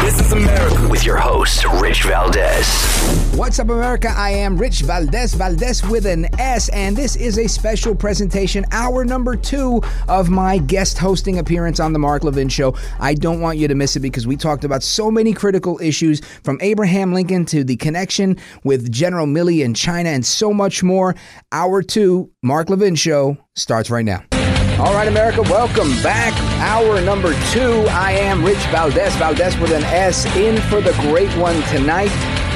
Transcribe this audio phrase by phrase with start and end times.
[0.00, 2.66] This is America with your host, Rich Valdez.
[3.36, 4.08] What's up, America?
[4.16, 9.04] I am Rich Valdez, Valdez with an S, and this is a special presentation, hour
[9.04, 12.74] number two of my guest hosting appearance on The Mark Levin Show.
[13.00, 16.20] I don't want you to miss it because we talked about so many critical issues
[16.42, 21.14] from Abraham Lincoln to the connection with General Milley in China and so much more.
[21.52, 24.24] Hour two, Mark Levin Show starts right now.
[24.78, 26.32] All right, America, welcome back.
[26.60, 27.86] Hour number two.
[27.88, 32.10] I am Rich Valdez, Valdez with an S, in for the great one tonight.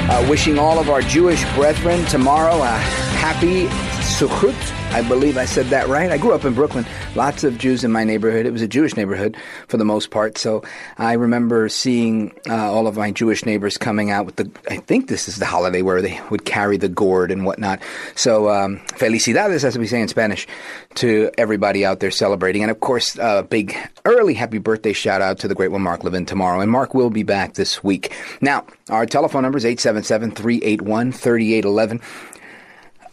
[0.09, 2.77] Uh, wishing all of our Jewish brethren tomorrow a
[3.15, 3.69] happy
[4.03, 4.53] Sukkot.
[4.91, 6.11] I believe I said that right.
[6.11, 6.85] I grew up in Brooklyn.
[7.15, 8.45] Lots of Jews in my neighborhood.
[8.45, 9.35] It was a Jewish neighborhood
[9.67, 10.37] for the most part.
[10.37, 10.61] So
[10.97, 14.51] I remember seeing uh, all of my Jewish neighbors coming out with the.
[14.69, 17.81] I think this is the holiday where they would carry the gourd and whatnot.
[18.15, 20.47] So um, felicidades, as we say in Spanish,
[20.95, 22.61] to everybody out there celebrating.
[22.61, 25.81] And of course, a uh, big early happy birthday shout out to the great one
[25.81, 26.59] Mark Levin tomorrow.
[26.59, 28.13] And Mark will be back this week.
[28.41, 32.01] Now, our telephone number is 877 381 3811.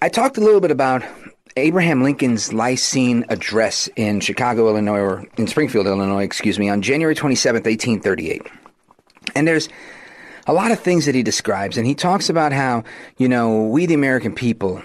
[0.03, 1.05] I talked a little bit about
[1.57, 7.15] Abraham Lincoln's Lyceum address in Chicago, Illinois, or in Springfield, Illinois, excuse me, on January
[7.15, 8.41] 27th, 1838.
[9.35, 9.69] And there's
[10.47, 12.83] a lot of things that he describes, and he talks about how,
[13.19, 14.83] you know, we, the American people,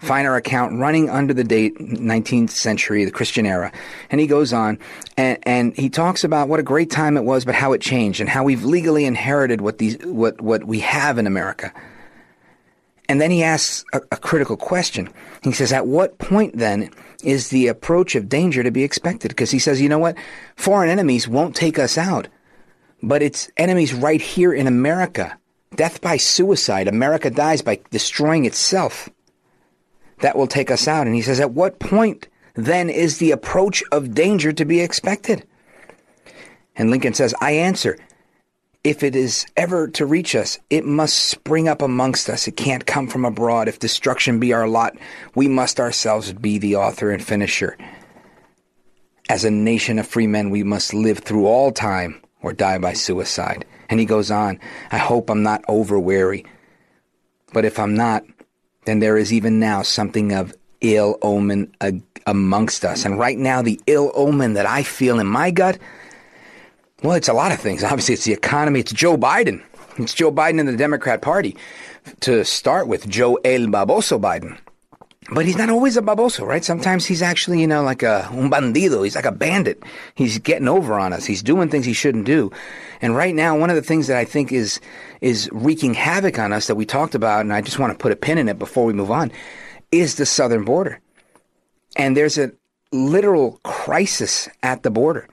[0.00, 3.70] find our account running under the date 19th century, the Christian era.
[4.08, 4.78] And he goes on
[5.18, 8.20] and, and he talks about what a great time it was, but how it changed
[8.20, 11.72] and how we've legally inherited what these, what, what we have in America.
[13.08, 15.10] And then he asks a, a, critical question.
[15.42, 16.90] He says, At what point then
[17.22, 19.28] is the approach of danger to be expected?
[19.28, 20.16] Because he says, You know what?
[20.56, 22.28] Foreign enemies won't take us out,
[23.02, 25.36] but it's enemies right here in America.
[25.74, 26.88] Death by suicide.
[26.88, 29.08] America dies by destroying itself.
[30.20, 31.06] That will take us out.
[31.06, 35.46] And he says, At what point then is the approach of danger to be expected?
[36.76, 37.98] And Lincoln says, I answer,
[38.84, 42.46] if it is ever to reach us, it must spring up amongst us.
[42.46, 43.66] It can't come from abroad.
[43.66, 44.94] If destruction be our lot,
[45.34, 47.78] we must ourselves be the author and finisher.
[49.30, 52.92] As a nation of free men, we must live through all time or die by
[52.92, 53.64] suicide.
[53.88, 54.60] And he goes on,
[54.92, 56.44] I hope I'm not over weary.
[57.54, 58.24] But if I'm not,
[58.84, 61.74] then there is even now something of ill omen
[62.26, 63.06] amongst us.
[63.06, 65.78] And right now, the ill omen that I feel in my gut
[67.04, 67.84] well, it's a lot of things.
[67.84, 68.80] Obviously, it's the economy.
[68.80, 69.62] It's Joe Biden.
[69.98, 71.54] It's Joe Biden and the Democrat Party.
[72.20, 74.58] To start with, Joe El Baboso Biden.
[75.32, 76.64] But he's not always a baboso, right?
[76.64, 79.04] Sometimes he's actually, you know, like a un bandido.
[79.04, 79.82] He's like a bandit.
[80.14, 81.24] He's getting over on us.
[81.24, 82.50] He's doing things he shouldn't do.
[83.00, 84.80] And right now, one of the things that I think is
[85.20, 88.12] is wreaking havoc on us that we talked about, and I just want to put
[88.12, 89.30] a pin in it before we move on,
[89.92, 91.00] is the southern border.
[91.96, 92.52] And there's a
[92.92, 95.28] literal crisis at the border.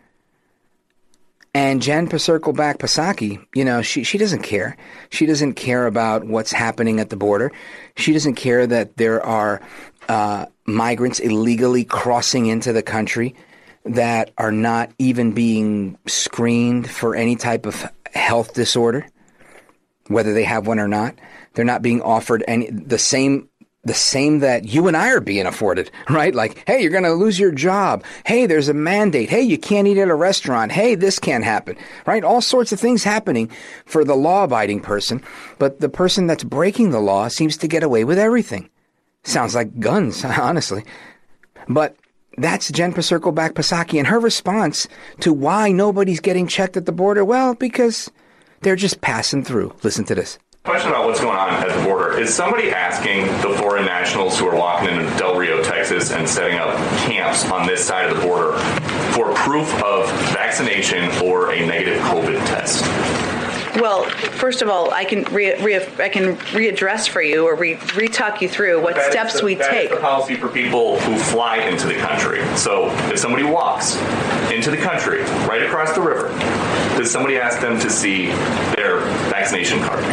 [1.53, 4.78] And Jen Circleback Pasaki, you know, she, she doesn't care.
[5.09, 7.51] She doesn't care about what's happening at the border.
[7.97, 9.61] She doesn't care that there are
[10.07, 13.35] uh, migrants illegally crossing into the country
[13.84, 19.06] that are not even being screened for any type of health disorder,
[20.07, 21.16] whether they have one or not.
[21.53, 23.50] They're not being offered any the same
[23.83, 26.33] the same that you and I are being afforded, right?
[26.33, 28.03] Like, hey, you're going to lose your job.
[28.25, 29.29] Hey, there's a mandate.
[29.29, 30.72] Hey, you can't eat at a restaurant.
[30.72, 32.23] Hey, this can't happen, right?
[32.23, 33.49] All sorts of things happening
[33.85, 35.23] for the law abiding person.
[35.57, 38.69] But the person that's breaking the law seems to get away with everything.
[39.23, 40.84] Sounds like guns, honestly.
[41.67, 41.95] But
[42.37, 44.87] that's Jen Circleback Pasaki and her response
[45.19, 47.25] to why nobody's getting checked at the border.
[47.25, 48.09] Well, because
[48.61, 49.75] they're just passing through.
[49.84, 50.37] Listen to this.
[50.63, 52.00] Question about what's going on at the border.
[52.22, 56.59] Is somebody asking the foreign nationals who are walking into Del Rio, Texas and setting
[56.59, 58.59] up camps on this side of the border
[59.16, 62.85] for proof of vaccination or a negative COVID test?
[63.82, 67.79] Well, first of all, I can re, re, I can readdress for you or re,
[67.96, 69.90] re-talk you through what That steps the- we take.
[69.90, 72.44] the policy for people who fly into the country.
[72.56, 73.96] So if somebody walks
[74.52, 76.28] into the country right across the river,
[76.97, 78.28] does somebody ask them to see
[78.76, 79.00] their
[79.32, 80.03] vaccination card?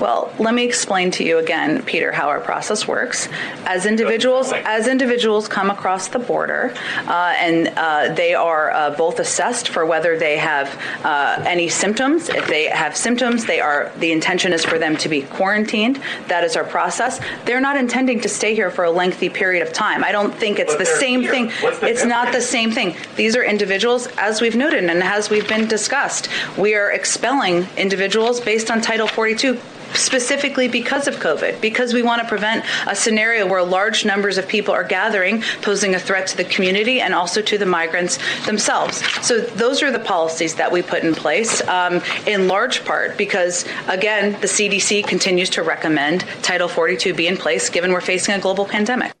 [0.00, 3.28] Well, let me explain to you again, Peter, how our process works.
[3.66, 6.72] As individuals, as individuals come across the border,
[7.08, 10.68] uh, and uh, they are uh, both assessed for whether they have
[11.04, 12.28] uh, any symptoms.
[12.28, 13.90] If they have symptoms, they are.
[13.98, 16.00] The intention is for them to be quarantined.
[16.28, 17.20] That is our process.
[17.44, 20.04] They're not intending to stay here for a lengthy period of time.
[20.04, 21.30] I don't think it's But the same here.
[21.30, 21.46] thing.
[21.48, 22.94] The It's not the same thing.
[23.16, 26.28] These are individuals, as we've noted and as we've been discussed.
[26.56, 29.58] We are expelling individuals based on Title 42
[29.94, 34.48] specifically because of COVID, because we want to prevent a scenario where large numbers of
[34.48, 39.02] people are gathering, posing a threat to the community and also to the migrants themselves.
[39.26, 43.64] So those are the policies that we put in place, um, in large part because,
[43.88, 48.38] again, the CDC continues to recommend Title 42 be in place given we're facing a
[48.38, 49.17] global pandemic.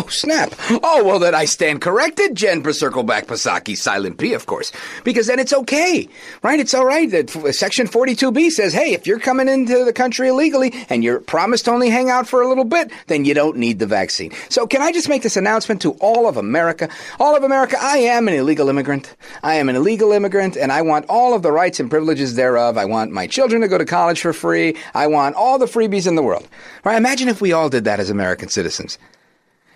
[0.00, 0.54] Oh, snap.
[0.82, 4.72] Oh, well, then I stand corrected, Jen Circleback Pasaki, silent P, of course.
[5.04, 6.08] Because then it's okay,
[6.42, 6.58] right?
[6.58, 10.72] It's all right that Section 42B says, hey, if you're coming into the country illegally
[10.88, 13.78] and you're promised to only hang out for a little bit, then you don't need
[13.78, 14.32] the vaccine.
[14.48, 16.88] So can I just make this announcement to all of America?
[17.18, 19.14] All of America, I am an illegal immigrant.
[19.42, 22.78] I am an illegal immigrant and I want all of the rights and privileges thereof.
[22.78, 24.76] I want my children to go to college for free.
[24.94, 26.48] I want all the freebies in the world.
[26.84, 26.96] Right?
[26.96, 28.96] Imagine if we all did that as American citizens.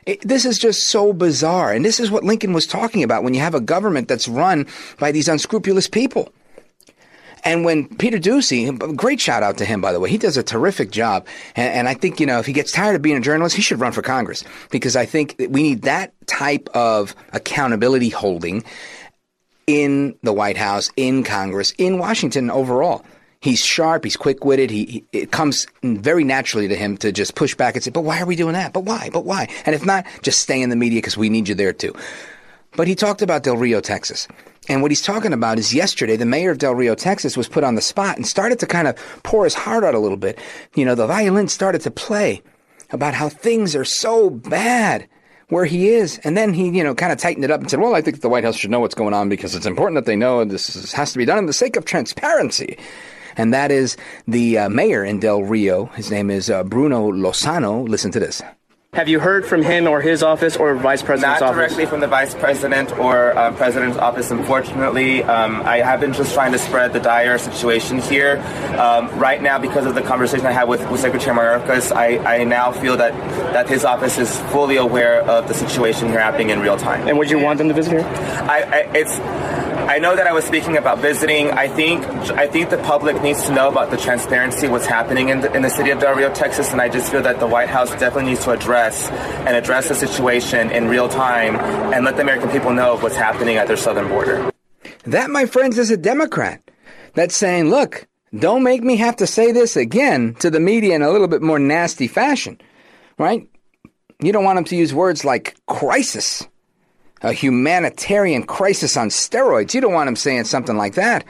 [0.06, 1.72] It, this is just so bizarre.
[1.72, 4.66] And this is what Lincoln was talking about when you have a government that's run
[4.98, 6.32] by these unscrupulous people.
[7.44, 10.42] And when Peter Doocy, great shout out to him, by the way, he does a
[10.42, 11.26] terrific job.
[11.56, 13.62] And, and I think, you know, if he gets tired of being a journalist, he
[13.62, 18.64] should run for Congress because I think we need that type of accountability holding
[19.66, 23.04] in the White House, in Congress, in Washington overall.
[23.44, 24.05] He's sharp.
[24.05, 24.70] He's quick-witted.
[24.70, 28.00] He, he it comes very naturally to him to just push back and say, "But
[28.00, 28.73] why are we doing that?
[28.73, 29.11] But why?
[29.12, 31.75] But why?" And if not, just stay in the media because we need you there
[31.75, 31.94] too.
[32.75, 34.26] But he talked about Del Rio, Texas.
[34.67, 37.64] And what he's talking about is yesterday, the mayor of Del Rio, Texas was put
[37.64, 40.38] on the spot and started to kind of pour his heart out a little bit.
[40.75, 42.43] You know, the violin started to play
[42.93, 45.06] about how things are so bad
[45.49, 46.19] where he is.
[46.25, 48.23] And then he, you know, kind of tightened it up and said, well, I think
[48.23, 50.93] the White House should know what's going on because it's important that they know this
[50.94, 52.79] has to be done in the sake of transparency.
[53.36, 53.96] And that is
[54.26, 55.86] the uh, mayor in Del Rio.
[55.86, 57.88] His name is uh, Bruno Lozano.
[57.88, 58.42] Listen to this.
[58.94, 61.56] Have you heard from him or his office or vice president's Not office?
[61.72, 65.25] directly from the vice president or uh, president's office, unfortunately.
[65.25, 68.36] Um, I have been just trying to spread the dire situation here.
[68.78, 72.44] Um, right now, because of the conversation I had with, with Secretary Mayorkas, I, I
[72.44, 73.12] now feel that,
[73.52, 77.08] that his office is fully aware of the situation here happening in real time.
[77.08, 78.06] And would you want them to visit here?
[78.48, 79.73] I, I, it's.
[79.86, 81.50] I know that I was speaking about visiting.
[81.50, 82.02] I think
[82.32, 85.60] I think the public needs to know about the transparency, what's happening in the, in
[85.60, 88.31] the city of Del Rio, Texas, and I just feel that the White House definitely
[88.31, 91.56] needs to address and address the situation in real time
[91.92, 94.50] and let the American people know what's happening at their southern border.
[95.04, 96.62] That, my friends, is a Democrat
[97.12, 101.02] that's saying, look, don't make me have to say this again to the media in
[101.02, 102.58] a little bit more nasty fashion,
[103.19, 103.46] right?
[104.20, 106.48] You don't want them to use words like crisis,
[107.24, 109.74] a humanitarian crisis on steroids.
[109.74, 111.24] You don't want him saying something like that.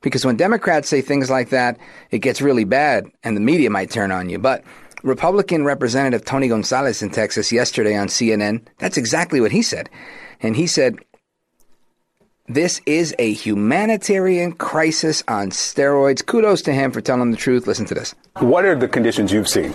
[0.00, 1.78] Because when Democrats say things like that,
[2.10, 4.38] it gets really bad and the media might turn on you.
[4.38, 4.64] But
[5.02, 9.90] Republican Representative Tony Gonzales in Texas yesterday on CNN, that's exactly what he said.
[10.40, 10.96] And he said,
[12.48, 16.24] this is a humanitarian crisis on steroids.
[16.24, 17.66] Kudos to him for telling the truth.
[17.66, 18.14] Listen to this.
[18.38, 19.72] What are the conditions you've seen?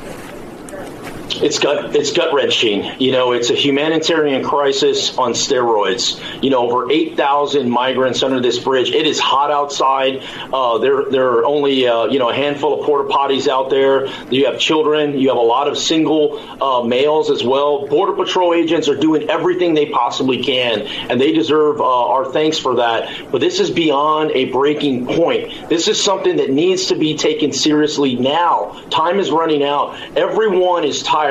[1.41, 2.99] It's gut it's gut wrenching.
[3.01, 6.21] You know, it's a humanitarian crisis on steroids.
[6.43, 8.91] You know, over eight thousand migrants under this bridge.
[8.91, 10.23] It is hot outside.
[10.53, 14.05] Uh, there there are only uh, you know a handful of porta potties out there.
[14.31, 15.17] You have children.
[15.17, 17.87] You have a lot of single uh, males as well.
[17.87, 22.59] Border Patrol agents are doing everything they possibly can, and they deserve uh, our thanks
[22.59, 23.31] for that.
[23.31, 25.69] But this is beyond a breaking point.
[25.69, 28.79] This is something that needs to be taken seriously now.
[28.91, 29.99] Time is running out.
[30.15, 31.30] Everyone is tired.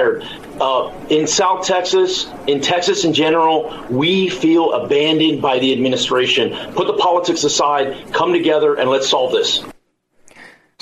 [0.60, 6.50] Uh, in South Texas, in Texas in general, we feel abandoned by the administration.
[6.74, 9.62] Put the politics aside, come together, and let's solve this.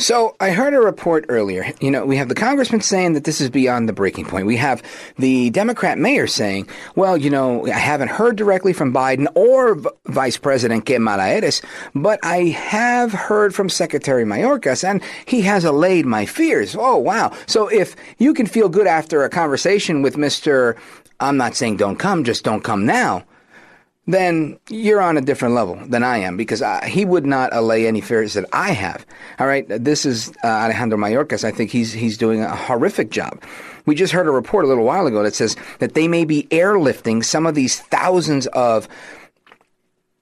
[0.01, 1.73] So I heard a report earlier.
[1.81, 4.47] You know, we have the congressman saying that this is beyond the breaking point.
[4.47, 4.81] We have
[5.19, 9.89] the Democrat mayor saying, well, you know, I haven't heard directly from Biden or V-
[10.07, 11.63] Vice President Kamala Harris,
[11.97, 16.77] but I have heard from Secretary Mayorkas, and he has allayed my fears.
[16.79, 17.33] Oh, wow.
[17.47, 20.77] So if you can feel good after a conversation with Mr.
[21.19, 23.25] I'm not saying don't come, just don't come now
[24.09, 27.87] then you're on a different level than I am because I, he would not allay
[27.87, 29.05] any fears that I have.
[29.39, 31.45] All right, this is uh, Alejandro Mayorkas.
[31.45, 33.43] I think he's he's doing a horrific job.
[33.85, 36.45] We just heard a report a little while ago that says that they may be
[36.45, 38.89] airlifting some of these thousands of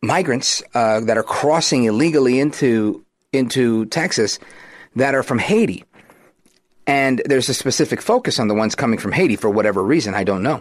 [0.03, 4.41] migrants uh, that are crossing illegally into into Texas
[4.97, 5.85] that are from Haiti.
[6.89, 10.25] And there's a specific focus on the ones coming from Haiti for whatever reason, I
[10.25, 10.61] don't know.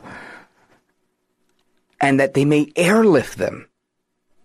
[2.01, 3.67] And that they may airlift them.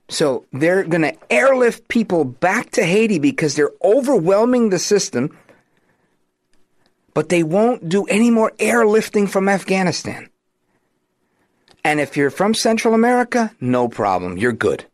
[0.09, 5.37] So they're going to airlift people back to Haiti because they're overwhelming the system,
[7.14, 10.28] but they won't do any more airlifting from Afghanistan.
[11.85, 14.85] And if you're from Central America, no problem, you're good.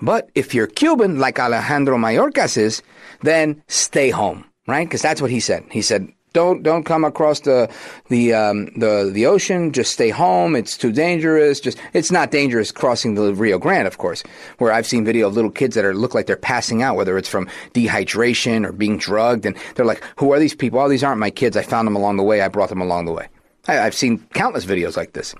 [0.00, 2.82] But if you're Cuban, like Alejandro Mayorkas is,
[3.22, 4.86] then stay home, right?
[4.86, 5.64] Because that's what he said.
[5.70, 7.68] He said, don't don't come across the
[8.08, 9.72] the um, the the ocean.
[9.72, 10.54] Just stay home.
[10.54, 11.60] It's too dangerous.
[11.60, 14.22] Just it's not dangerous crossing the Rio Grande, of course.
[14.58, 17.18] Where I've seen video of little kids that are look like they're passing out, whether
[17.18, 20.78] it's from dehydration or being drugged, and they're like, "Who are these people?
[20.78, 21.56] Oh, these aren't my kids.
[21.56, 22.40] I found them along the way.
[22.40, 23.28] I brought them along the way."
[23.66, 25.34] I, I've seen countless videos like this.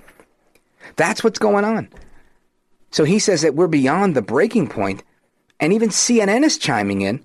[0.97, 1.88] That's what's going on.
[2.90, 5.04] So he says that we're beyond the breaking point,
[5.61, 7.25] and even CNN is chiming in.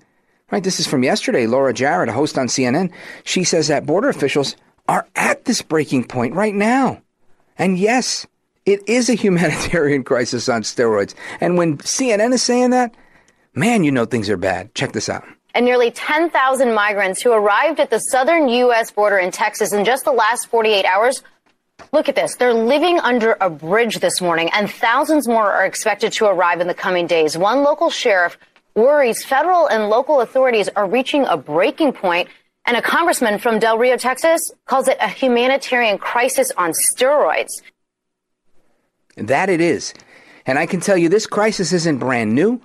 [0.50, 1.46] Right, this is from yesterday.
[1.46, 2.92] Laura Jarrett, a host on CNN,
[3.24, 4.56] she says that border officials
[4.88, 7.02] are at this breaking point right now.
[7.58, 8.26] And yes,
[8.64, 11.14] it is a humanitarian crisis on steroids.
[11.40, 12.94] And when CNN is saying that,
[13.54, 14.74] man, you know things are bad.
[14.74, 15.24] Check this out
[15.54, 18.90] and nearly 10,000 migrants who arrived at the southern U.S.
[18.90, 21.22] border in Texas in just the last 48 hours
[21.92, 22.36] Look at this.
[22.36, 26.66] They're living under a bridge this morning, and thousands more are expected to arrive in
[26.66, 27.36] the coming days.
[27.38, 28.38] One local sheriff
[28.76, 32.28] worries federal and local authorities are reaching a breaking point,
[32.66, 37.62] and a congressman from Del Rio, Texas, calls it a humanitarian crisis on steroids.
[39.16, 39.94] That it is.
[40.46, 42.60] And I can tell you this crisis isn't brand new.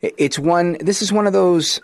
[0.00, 1.80] It's one, this is one of those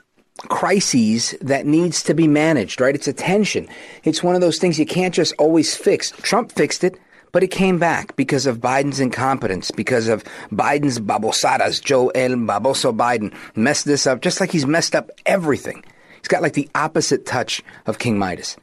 [0.48, 2.94] crises that needs to be managed, right?
[2.94, 3.68] It's a tension.
[4.04, 6.10] It's one of those things you can't just always fix.
[6.22, 6.98] Trump fixed it,
[7.34, 10.22] but it came back because of Biden's incompetence, because of
[10.52, 11.82] Biden's babosadas.
[11.82, 15.84] Joe El Baboso Biden messed this up just like he's messed up everything.
[16.18, 18.56] He's got like the opposite touch of King Midas.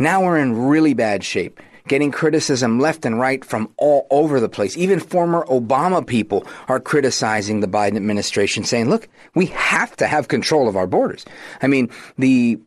[0.00, 4.48] Now we're in really bad shape getting criticism left and right from all over the
[4.48, 4.76] place.
[4.76, 10.26] Even former Obama people are criticizing the Biden administration, saying, look, we have to have
[10.26, 11.24] control of our borders.
[11.62, 12.58] I mean, the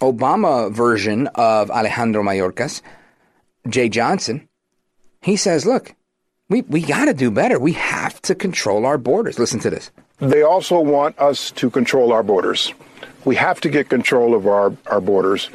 [0.00, 2.80] Obama version of Alejandro Mayorkas,
[3.66, 4.48] Jeh Johnson,
[5.20, 5.94] he says, look,
[6.48, 7.58] we, we got to do better.
[7.58, 9.38] We have to control our borders.
[9.38, 9.90] Listen to this.
[10.18, 12.72] They also want us to control our borders.
[13.24, 15.48] We have to get control of our, our borders.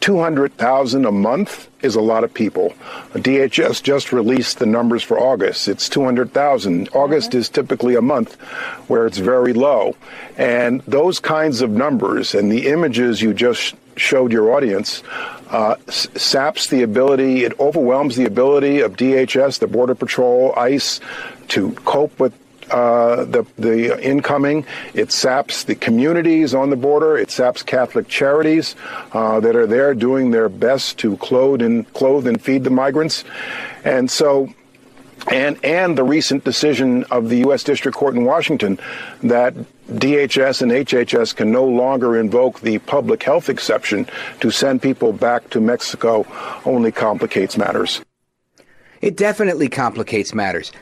[0.00, 2.70] 200,000 a month is a lot of people.
[3.12, 5.68] DHS just released the numbers for August.
[5.68, 6.88] It's 200,000.
[6.92, 8.34] August is typically a month
[8.88, 9.96] where it's very low.
[10.38, 15.02] And those kinds of numbers and the images you just showed your audience
[15.50, 21.00] uh, saps the ability, it overwhelms the ability of DHS, the Border Patrol, ICE
[21.48, 22.32] to cope with
[22.70, 24.64] uh, the the incoming.
[24.94, 27.18] It saps the communities on the border.
[27.18, 28.76] It saps Catholic charities
[29.12, 33.24] uh, that are there doing their best to clothe and clothe and feed the migrants,
[33.84, 34.54] and so.
[35.28, 37.62] And, and the recent decision of the U.S.
[37.62, 38.78] District Court in Washington
[39.22, 39.54] that
[39.88, 44.08] DHS and HHS can no longer invoke the public health exception
[44.40, 46.26] to send people back to Mexico
[46.64, 48.00] only complicates matters.
[49.00, 50.72] It definitely complicates matters.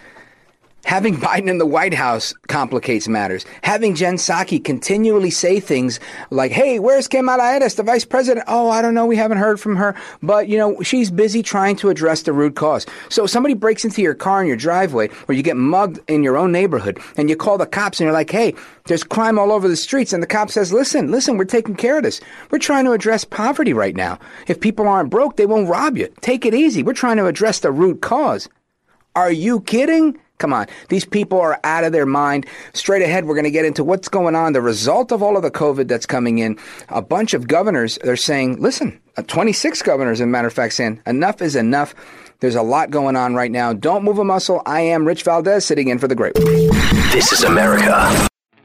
[0.88, 3.44] Having Biden in the White House complicates matters.
[3.62, 8.46] Having Jen Psaki continually say things like, hey, where's Kamala Harris, the vice president?
[8.48, 9.04] Oh, I don't know.
[9.04, 9.94] We haven't heard from her.
[10.22, 12.86] But, you know, she's busy trying to address the root cause.
[13.10, 16.38] So somebody breaks into your car in your driveway or you get mugged in your
[16.38, 18.54] own neighborhood and you call the cops and you're like, hey,
[18.86, 20.14] there's crime all over the streets.
[20.14, 22.22] And the cop says, listen, listen, we're taking care of this.
[22.50, 24.18] We're trying to address poverty right now.
[24.46, 26.08] If people aren't broke, they won't rob you.
[26.22, 26.82] Take it easy.
[26.82, 28.48] We're trying to address the root cause.
[29.14, 30.18] Are you kidding?
[30.38, 30.66] Come on.
[30.88, 32.46] These people are out of their mind.
[32.72, 35.42] Straight ahead, we're going to get into what's going on, the result of all of
[35.42, 36.56] the COVID that's coming in.
[36.88, 40.74] A bunch of governors, they're saying, listen, uh, 26 governors, as a matter of fact,
[40.74, 41.94] saying enough is enough.
[42.40, 43.72] There's a lot going on right now.
[43.72, 44.62] Don't move a muscle.
[44.64, 46.34] I am Rich Valdez sitting in for the great.
[46.34, 48.28] This is America.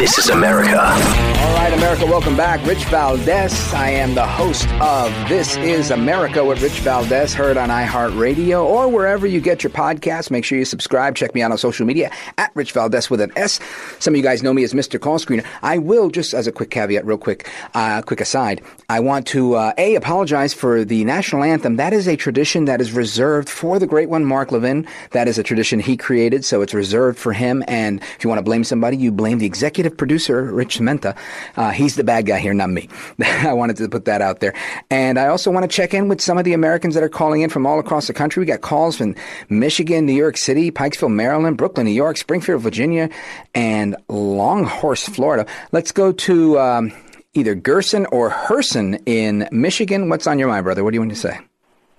[0.00, 0.80] This is America.
[0.80, 2.64] All right, America, welcome back.
[2.66, 3.52] Rich Valdez.
[3.74, 8.88] I am the host of This is America with Rich Valdez, heard on iHeartRadio or
[8.88, 10.30] wherever you get your podcasts.
[10.30, 11.16] Make sure you subscribe.
[11.16, 13.60] Check me out on social media at Rich Valdez with an S.
[13.98, 14.98] Some of you guys know me as Mr.
[14.98, 15.44] Call Screener.
[15.60, 19.54] I will, just as a quick caveat, real quick, uh, quick aside, I want to,
[19.54, 21.76] uh, A, apologize for the national anthem.
[21.76, 24.86] That is a tradition that is reserved for the great one, Mark Levin.
[25.10, 27.62] That is a tradition he created, so it's reserved for him.
[27.68, 31.16] And if you want to blame somebody, you blame the executive producer, Rich Menta.
[31.56, 32.88] Uh, he's the bad guy here, not me.
[33.24, 34.54] I wanted to put that out there.
[34.90, 37.42] And I also want to check in with some of the Americans that are calling
[37.42, 38.40] in from all across the country.
[38.40, 39.14] We got calls from
[39.48, 43.10] Michigan, New York City, Pikesville, Maryland, Brooklyn, New York, Springfield, Virginia,
[43.54, 45.46] and Longhorse, Florida.
[45.72, 46.92] Let's go to um,
[47.34, 50.08] either Gerson or Herson in Michigan.
[50.08, 50.84] What's on your mind, brother?
[50.84, 51.38] What do you want to say?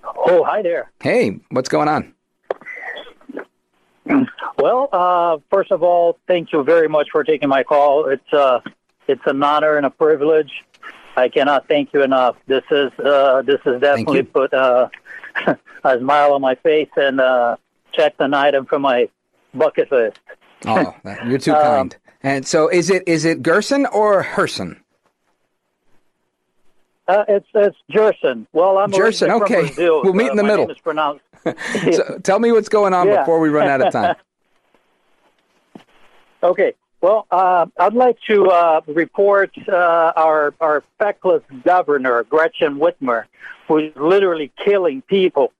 [0.04, 0.90] Oh, hi there.
[1.00, 2.14] Hey, what's going on?
[4.58, 8.06] Well, uh, first of all, thank you very much for taking my call.
[8.06, 8.60] It's uh,
[9.08, 10.50] it's an honor and a privilege.
[11.16, 12.36] I cannot thank you enough.
[12.46, 14.88] This is uh, this has definitely put uh,
[15.84, 17.56] a smile on my face and uh,
[17.92, 19.08] checked an item from my
[19.54, 20.18] bucket list.
[20.66, 20.94] Oh,
[21.26, 21.96] you're too Um, kind.
[22.22, 24.78] And so, is it is it Gerson or Herson?
[27.08, 28.46] Uh, it's it's Jerson.
[28.52, 29.62] Well, I'm Jerson, from okay.
[29.62, 30.02] Brazil.
[30.04, 30.70] We'll meet in the middle.
[30.70, 31.24] Is pronounced.
[31.44, 33.20] So tell me what's going on Yeah.
[33.20, 34.16] before we run out of time.
[36.42, 36.74] Okay.
[37.00, 43.24] Well, uh, I'd like to uh, report uh, our our feckless governor, Gretchen Whitmer,
[43.68, 45.52] who's literally killing people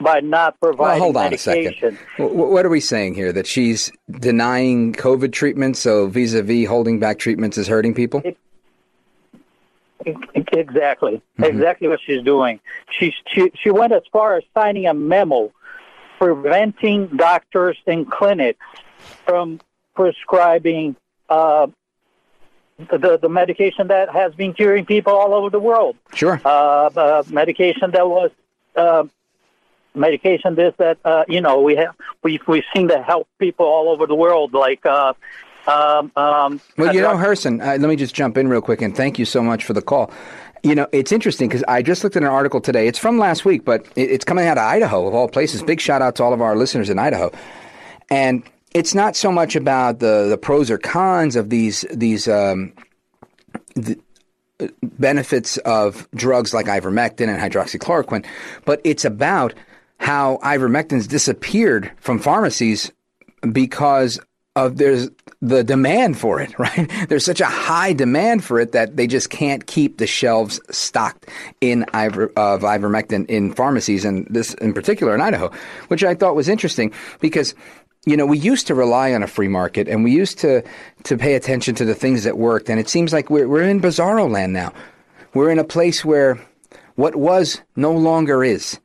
[0.00, 1.72] by not Well, providing hold on a medication.
[1.74, 1.98] second.
[2.18, 3.32] W- w- what are we saying here?
[3.32, 8.22] That she's denying COVID treatments, so vis-a-vis holding back treatments is hurting people?
[10.34, 11.14] Exactly.
[11.14, 11.44] Mm-hmm.
[11.44, 12.60] Exactly what she's doing.
[12.90, 15.52] She, she she went as far as signing a memo
[16.18, 18.58] preventing doctors and clinics
[19.24, 19.60] from
[19.94, 20.96] prescribing
[21.28, 21.68] uh,
[22.78, 25.96] the the medication that has been curing people all over the world.
[26.14, 26.40] Sure.
[26.44, 28.30] Uh, uh, medication that was
[28.76, 29.04] uh,
[29.94, 33.88] medication this that uh, you know we have we we've seen that help people all
[33.88, 34.84] over the world like.
[35.68, 38.96] Um, um, Well, you know, Herson, uh, let me just jump in real quick and
[38.96, 40.10] thank you so much for the call.
[40.62, 42.88] You know, it's interesting because I just looked at an article today.
[42.88, 45.62] It's from last week, but it, it's coming out of Idaho, of all places.
[45.62, 47.30] Big shout out to all of our listeners in Idaho.
[48.10, 48.42] And
[48.74, 52.72] it's not so much about the, the pros or cons of these these um,
[53.74, 53.98] the,
[54.60, 58.24] uh, benefits of drugs like ivermectin and hydroxychloroquine,
[58.64, 59.54] but it's about
[60.00, 62.90] how ivermectin's disappeared from pharmacies
[63.52, 64.18] because
[64.56, 65.08] of there's
[65.40, 66.90] the demand for it, right?
[67.08, 71.28] There's such a high demand for it that they just can't keep the shelves stocked
[71.60, 75.50] in iver, of ivermectin in pharmacies, and this in particular in Idaho,
[75.88, 77.54] which I thought was interesting because
[78.06, 80.62] you know, we used to rely on a free market and we used to,
[81.02, 82.70] to pay attention to the things that worked.
[82.70, 84.72] And it seems like we're, we're in bizarro land now.
[85.34, 86.40] We're in a place where
[86.94, 88.78] what was no longer is.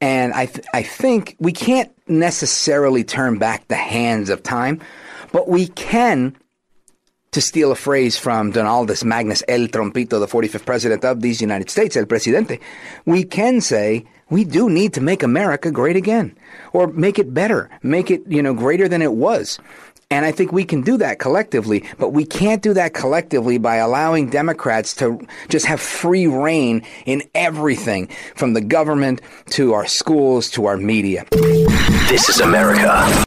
[0.00, 4.80] And I, th- I think we can't necessarily turn back the hands of time,
[5.32, 6.36] but we can,
[7.32, 11.70] to steal a phrase from Donaldus Magnus El Trompito, the 45th president of these United
[11.70, 12.60] States, El Presidente,
[13.04, 16.36] we can say we do need to make America great again,
[16.72, 19.58] or make it better, make it, you know, greater than it was.
[20.10, 23.76] And I think we can do that collectively, but we can't do that collectively by
[23.76, 30.48] allowing Democrats to just have free reign in everything from the government to our schools
[30.52, 31.26] to our media.
[32.08, 33.26] This is America.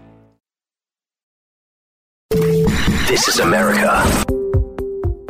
[2.31, 4.25] This is America.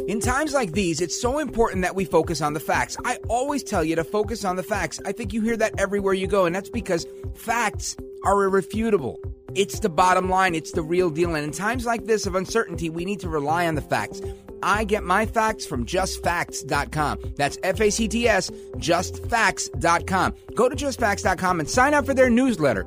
[0.08, 2.96] In times like these, it's so important that we focus on the facts.
[3.04, 5.02] I always tell you to focus on the facts.
[5.04, 9.20] I think you hear that everywhere you go, and that's because facts are irrefutable.
[9.56, 11.34] It's the bottom line, it's the real deal.
[11.34, 14.22] And in times like this of uncertainty, we need to rely on the facts.
[14.62, 17.34] I get my facts from justfacts.com.
[17.36, 20.36] That's F A C T S, justfacts.com.
[20.54, 22.84] Go to justfacts.com and sign up for their newsletter.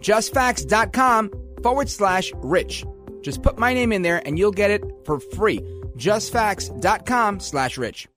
[0.00, 1.30] Justfacts.com
[1.62, 2.86] forward slash rich.
[3.22, 5.60] Just put my name in there and you'll get it for free.
[5.96, 8.08] JustFacts.com slash rich.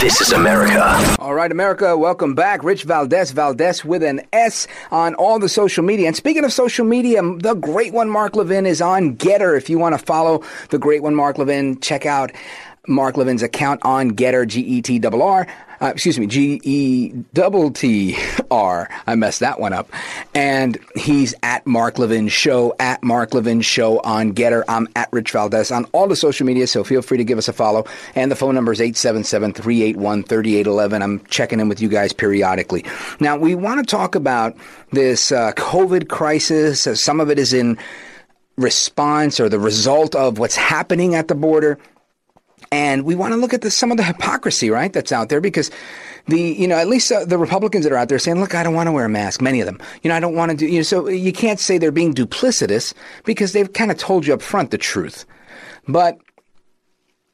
[0.00, 1.16] This is America.
[1.18, 2.62] All right, America, welcome back.
[2.62, 6.06] Rich Valdez, Valdez with an S on all the social media.
[6.06, 9.56] And speaking of social media, the great one, Mark Levin, is on Gettr.
[9.56, 12.32] If you want to follow the great one, Mark Levin, check out
[12.86, 15.46] Mark Levin's account on Gettr, G E T R.
[15.80, 18.16] Uh, excuse me, G E double T
[18.50, 18.88] R.
[19.06, 19.90] I messed that one up.
[20.34, 24.64] And he's at Mark Levin Show, at Mark Levin Show on Gettr.
[24.68, 27.48] I'm at Rich Valdez on all the social media, so feel free to give us
[27.48, 27.86] a follow.
[28.14, 31.02] And the phone number is 877 381 3811.
[31.02, 32.84] I'm checking in with you guys periodically.
[33.20, 34.56] Now, we want to talk about
[34.90, 36.88] this uh, COVID crisis.
[37.00, 37.78] Some of it is in
[38.56, 41.78] response or the result of what's happening at the border.
[42.70, 45.40] And we want to look at the, some of the hypocrisy, right, that's out there
[45.40, 45.70] because
[46.26, 48.62] the, you know, at least uh, the Republicans that are out there saying, look, I
[48.62, 49.80] don't want to wear a mask, many of them.
[50.02, 52.14] You know, I don't want to do, you know, so you can't say they're being
[52.14, 52.92] duplicitous
[53.24, 55.24] because they've kind of told you up front the truth.
[55.86, 56.18] But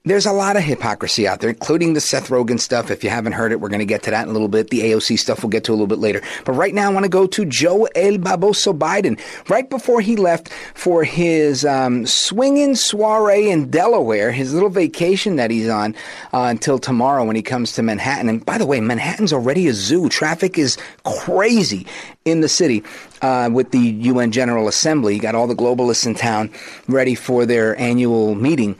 [0.07, 2.91] there's a lot of hypocrisy out there, including the Seth Rogen stuff.
[2.91, 4.69] If you haven't heard it, we're going to get to that in a little bit.
[4.69, 6.21] The AOC stuff we'll get to a little bit later.
[6.45, 9.19] But right now, I want to go to Joe El Baboso Biden.
[9.49, 15.51] Right before he left for his um, swinging soiree in Delaware, his little vacation that
[15.51, 15.95] he's on
[16.35, 18.29] uh, until tomorrow when he comes to Manhattan.
[18.29, 20.11] And by the way, Manhattan's already a zoo.
[20.11, 21.87] Traffic is crazy
[22.27, 22.83] in the city
[23.23, 25.15] uh, with the UN General Assembly.
[25.15, 26.51] You got all the globalists in town
[26.89, 28.77] ready for their annual meeting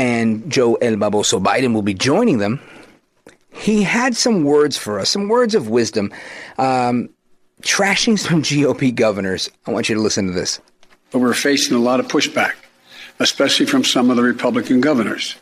[0.00, 2.58] and Joe El Baboso Biden will be joining them,
[3.52, 6.10] he had some words for us, some words of wisdom,
[6.56, 7.10] um,
[7.60, 9.50] trashing some GOP governors.
[9.66, 10.58] I want you to listen to this.
[11.10, 12.54] But we're facing a lot of pushback,
[13.18, 15.36] especially from some of the Republican governors.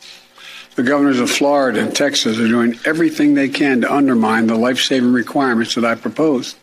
[0.74, 4.80] The governors of Florida and Texas are doing everything they can to undermine the life
[4.80, 6.56] saving requirements that I proposed.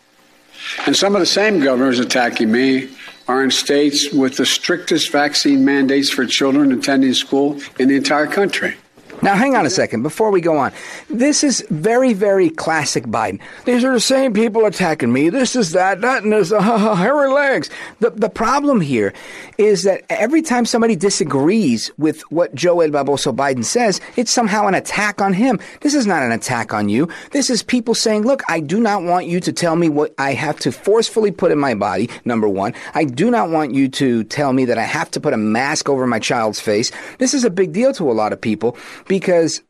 [0.86, 2.90] And some of the same governors attacking me
[3.28, 8.28] are in states with the strictest vaccine mandates for children attending school in the entire
[8.28, 8.76] country.
[9.22, 10.72] Now, hang on a second before we go on.
[11.10, 13.40] This is very, very classic Biden.
[13.66, 15.30] These are the same people attacking me.
[15.30, 17.70] This is that, that, and this, uh, hairy legs.
[18.02, 19.14] The, the problem here
[19.58, 24.68] is that every time somebody disagrees with what Joe El Baboso Biden says, it's somehow
[24.68, 25.60] an attack on him.
[25.82, 27.10] This is not an attack on you.
[27.32, 30.34] This is people saying, look, I do not want you to tell me what I
[30.34, 32.74] have to forcefully put in my body, number one.
[32.94, 35.90] I do not want you to tell me that I have to put a mask
[35.90, 36.92] over my child's face.
[37.18, 39.62] This is a big deal to a lot of people because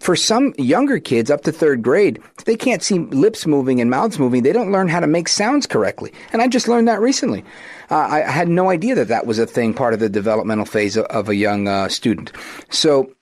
[0.00, 4.18] for some younger kids up to third grade, they can't see lips moving and mouths
[4.18, 4.42] moving.
[4.42, 6.12] They don't learn how to make sounds correctly.
[6.32, 7.44] And I just learned that recently.
[7.90, 10.96] Uh, I, had no idea that that was a thing, part of the developmental phase
[10.96, 12.32] of, of a young uh, student.
[12.70, 13.12] So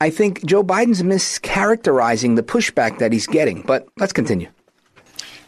[0.00, 3.62] I think Joe Biden's mischaracterizing the pushback that he's getting.
[3.62, 4.48] But let's continue.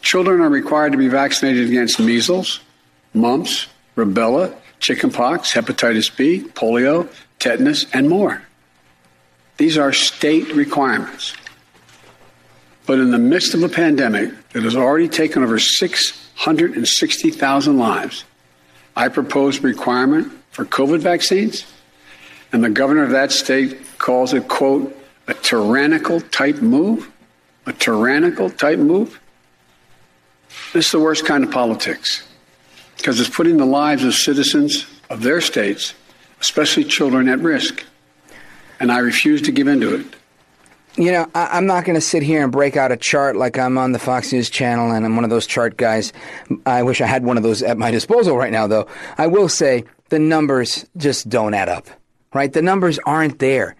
[0.01, 2.61] Children are required to be vaccinated against measles,
[3.15, 7.09] mumps, rubella, chickenpox, hepatitis B, polio,
[7.41, 8.43] tetanus, and more.
[9.59, 11.35] These are state requirements.
[12.87, 18.25] But in the midst of a pandemic that has already taken over 660,000 lives,
[18.97, 21.67] I propose a requirement for COVID vaccines,
[22.53, 27.13] and the governor of that state calls it, quote, a tyrannical type move.
[27.67, 29.21] A tyrannical type move.
[30.73, 32.27] This is the worst kind of politics
[32.97, 35.93] because it's putting the lives of citizens of their states,
[36.41, 37.85] especially children, at risk
[38.81, 40.07] and I refuse to give in to it.
[40.97, 43.57] You know, I, am not going to sit here and break out a chart like
[43.57, 46.13] I'm on the Fox News channel and I'm one of those chart guys.
[46.67, 48.89] I wish I had one of those at my disposal right now, though.
[49.17, 51.87] I will say the numbers just don't add up,
[52.35, 52.53] right?
[52.53, 53.77] The numbers aren't there.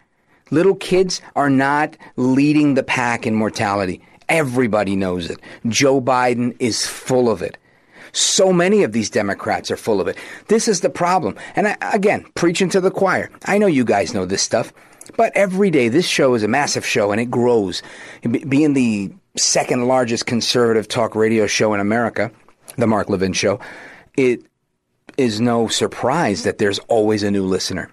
[0.51, 4.01] Little kids are not leading the pack in mortality.
[4.29, 5.41] Everybody knows it.
[5.67, 7.59] Joe Biden is full of it.
[8.13, 10.17] So many of these Democrats are full of it.
[10.49, 11.37] This is the problem.
[11.57, 13.31] And I, again, preaching to the choir.
[13.47, 14.73] I know you guys know this stuff.
[15.19, 17.83] But every day, this show is a massive show and it grows.
[18.23, 22.31] Being the second largest conservative talk radio show in America,
[22.77, 23.59] the Mark Levin Show,
[24.17, 24.45] it
[25.17, 27.91] is no surprise that there's always a new listener.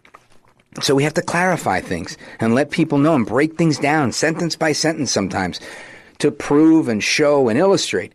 [0.84, 4.56] So we have to clarify things and let people know and break things down sentence
[4.56, 5.60] by sentence sometimes
[6.20, 8.14] to prove and show and illustrate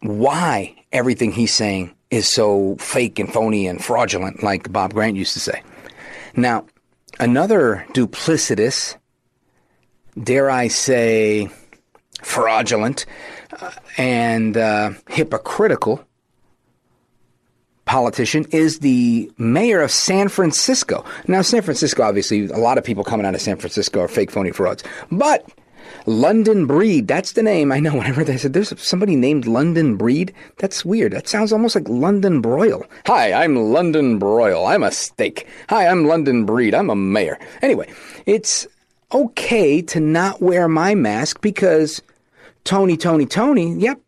[0.00, 5.34] why everything he's saying is so fake and phony and fraudulent, like Bob Grant used
[5.34, 5.62] to say.
[6.34, 6.66] Now,
[7.20, 8.96] Another duplicitous,
[10.18, 11.50] dare I say,
[12.22, 13.04] fraudulent
[13.60, 16.02] uh, and uh, hypocritical
[17.84, 21.04] politician is the mayor of San Francisco.
[21.28, 24.30] Now, San Francisco, obviously, a lot of people coming out of San Francisco are fake,
[24.30, 24.82] phony frauds.
[25.12, 25.46] But
[26.06, 27.72] London Breed, that's the name.
[27.72, 30.32] I know when I read that, I said, there's somebody named London Breed?
[30.58, 31.12] That's weird.
[31.12, 32.84] That sounds almost like London Broil.
[33.06, 34.66] Hi, I'm London Broil.
[34.66, 35.46] I'm a steak.
[35.68, 36.74] Hi, I'm London Breed.
[36.74, 37.38] I'm a mayor.
[37.62, 37.92] Anyway,
[38.26, 38.66] it's
[39.12, 42.02] okay to not wear my mask because
[42.64, 44.00] Tony, Toni, Toné, yep,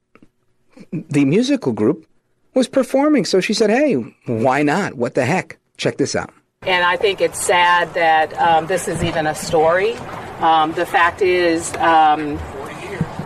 [0.93, 2.07] the musical group
[2.55, 3.25] was performing.
[3.25, 3.95] So she said, hey,
[4.27, 4.95] why not?
[4.95, 5.59] What the heck?
[5.77, 6.33] Check this out.
[6.65, 9.95] And I think it's sad that um, this is even a story.
[10.39, 12.39] Um, the fact is, um,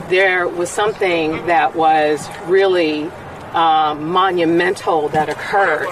[0.08, 3.04] there was something that was really
[3.52, 5.86] um, monumental that occurred,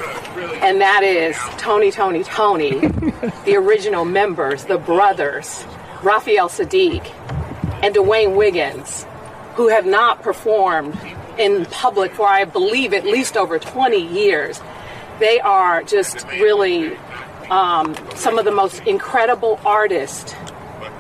[0.63, 5.67] and that is Tony, Toni, Toné, the original members, the brothers,
[6.03, 7.05] Raphael Saadiq
[7.83, 9.05] and Dwayne Wiggins,
[9.57, 10.99] who have not performed
[11.37, 14.63] in public for, I believe, at least over 20 years.
[15.21, 16.97] They are just really
[17.51, 20.35] um, some of the most incredible artists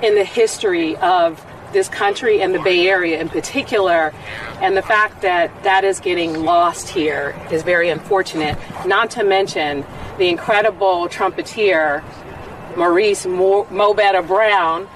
[0.03, 4.15] in the history of this country and the Bay Area in particular.
[4.61, 9.85] And the fact that that is getting lost here is very unfortunate, not to mention
[10.19, 12.03] the incredible trumpeter,
[12.77, 14.87] Maurice Mo- Mo Brown,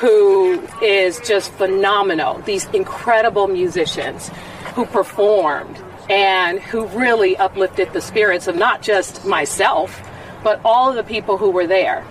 [0.00, 2.40] who is just phenomenal.
[2.40, 4.30] These incredible musicians
[4.74, 10.02] who performed and who really uplifted the spirits of not just myself,
[10.42, 12.04] but all the people who were there.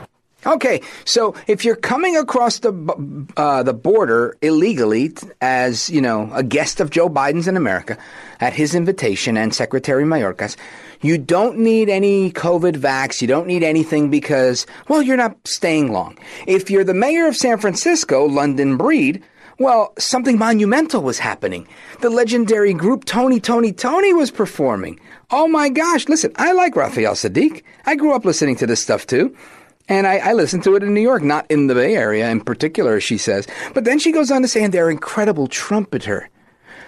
[0.45, 5.11] Okay, so if you're coming across the uh, the border illegally
[5.41, 7.97] as you know a guest of Joe Biden's in America,
[8.39, 10.55] at his invitation and Secretary Mayorkas,
[11.01, 13.19] you don't need any COVID vax.
[13.19, 16.17] You don't need anything because well, you're not staying long.
[16.45, 19.23] If you're the mayor of San Francisco, London Breed,
[19.59, 21.67] well, something monumental was happening.
[22.01, 24.99] The legendary group Tony, Toni, Toné was performing.
[25.31, 27.63] Oh my gosh, listen, I like Raphael Saadiq.
[27.85, 29.35] I grew up listening to this stuff too.
[29.89, 32.41] And I, I listened to it in New York, not in the Bay Area in
[32.41, 33.47] particular, she says.
[33.73, 36.29] But then she goes on to say, and their incredible trumpeter,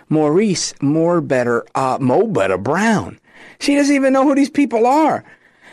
[0.10, 3.19] Maurice More Better, uh, Mo Better Brown.
[3.60, 5.23] She doesn't even know who these people are.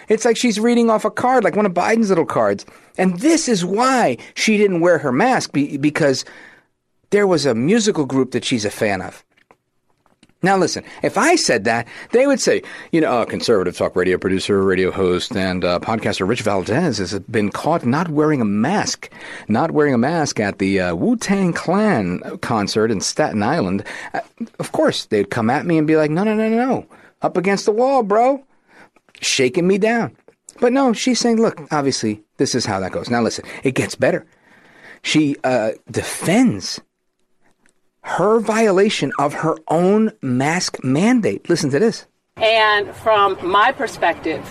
[0.08, 2.64] It's like she's reading off a card, like one of Biden's little cards.
[2.96, 6.24] And this is why she didn't wear her mask, be, because
[7.10, 9.24] there was a musical group that she's a fan of.
[10.42, 14.18] Now, listen, if I said that, they would say, you know, a conservative talk radio
[14.18, 19.10] producer, radio host, and uh, podcaster Rich Valdez has been caught not wearing a mask,
[19.48, 23.82] not wearing a mask at the uh, Wu Tang Clan concert in Staten Island.
[24.12, 24.20] Uh,
[24.58, 26.86] of course, they'd come at me and be like, no, no, no, no, no,
[27.22, 28.44] up against the wall, bro,
[29.20, 30.14] shaking me down.
[30.60, 33.10] But no, she's saying, look, obviously, this is how that goes.
[33.10, 34.26] Now, listen, it gets better.
[35.02, 36.80] She uh, defends
[38.06, 41.48] her violation of her own mask mandate.
[41.50, 42.06] Listen to this.
[42.36, 44.48] And from my perspective,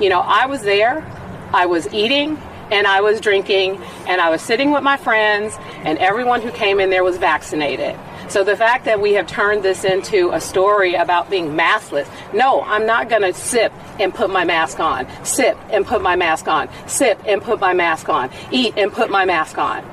[0.00, 1.06] you know, I was there,
[1.54, 2.36] I was eating,
[2.72, 6.80] and I was drinking, and I was sitting with my friends, and everyone who came
[6.80, 7.96] in there was vaccinated.
[8.28, 12.62] So the fact that we have turned this into a story about being maskless, no,
[12.62, 16.48] I'm not going to sip and put my mask on, sip and put my mask
[16.48, 19.84] on, sip and put my mask on, eat and put my mask on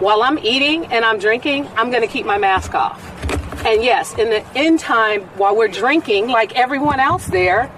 [0.00, 3.02] while I'm eating and I'm drinking, I'm going to keep my mask off.
[3.64, 7.70] And yes, in the end time, while we're drinking, like everyone else there,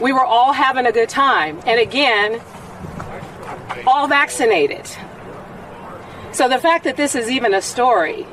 [0.00, 1.60] we were all having a good time.
[1.66, 2.40] And again,
[3.86, 4.86] all vaccinated.
[6.32, 8.26] So the fact that this is even a story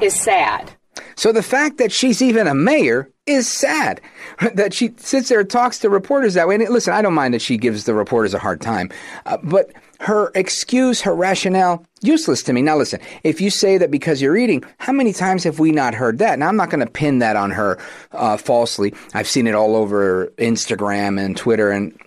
[0.00, 0.70] is sad.
[1.16, 4.00] So the fact that she's even a mayor is sad.
[4.54, 6.54] That she sits there and talks to reporters that way.
[6.54, 8.90] And listen, I don't mind that she gives the reporters a hard time,
[9.26, 12.62] uh, but her excuse, her rationale, useless to me.
[12.62, 15.94] Now, listen, if you say that because you're eating, how many times have we not
[15.94, 16.38] heard that?
[16.38, 17.78] Now, I'm not going to pin that on her
[18.12, 18.94] uh, falsely.
[19.14, 21.98] I've seen it all over Instagram and Twitter, and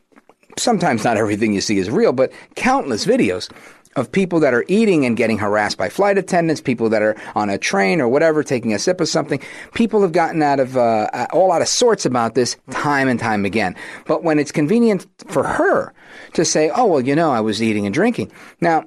[0.57, 3.49] sometimes not everything you see is real, but countless videos
[3.95, 7.49] of people that are eating and getting harassed by flight attendants, people that are on
[7.49, 9.41] a train or whatever taking a sip of something.
[9.73, 13.45] People have gotten out of uh, all out of sorts about this time and time
[13.45, 13.75] again.
[14.05, 15.93] But when it's convenient for her
[16.33, 18.85] to say, "Oh well, you know, I was eating and drinking," now.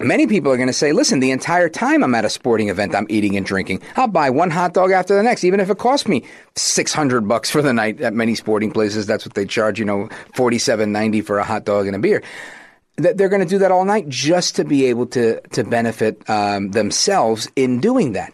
[0.00, 2.94] Many people are going to say, listen, the entire time I'm at a sporting event,
[2.94, 3.82] I'm eating and drinking.
[3.94, 6.24] I'll buy one hot dog after the next, even if it costs me
[6.56, 9.06] 600 bucks for the night at many sporting places.
[9.06, 12.22] That's what they charge, you know, 47.90 for a hot dog and a beer
[12.96, 16.70] they're going to do that all night just to be able to to benefit um,
[16.70, 18.32] themselves in doing that.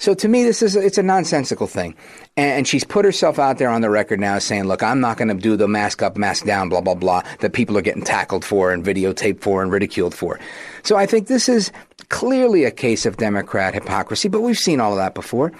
[0.00, 1.96] So to me, this is a, it's a nonsensical thing,
[2.36, 5.28] and, she's put herself out there on the record now saying, "Look, I'm not going
[5.28, 8.44] to do the mask up, mask down, blah blah blah that people are getting tackled
[8.44, 10.38] for and videotaped for and ridiculed for."
[10.84, 11.72] So I think this is
[12.08, 15.52] clearly a case of Democrat hypocrisy, but we've seen all of that before,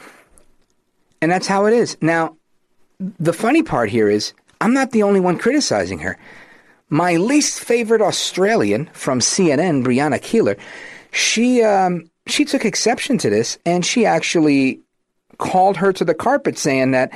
[1.20, 1.96] and that's how it is.
[2.00, 2.36] Now,
[3.18, 6.16] the funny part here is I'm not the only one criticizing her.
[6.90, 10.58] My least favorite Australian from CNN, Brianna Keilar,
[11.10, 14.80] she um, she took exception to this, and she actually
[15.38, 17.12] called her to the carpet, saying that